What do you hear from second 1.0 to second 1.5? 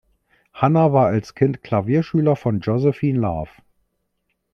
als